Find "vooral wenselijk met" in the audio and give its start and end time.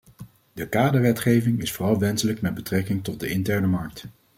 1.71-2.53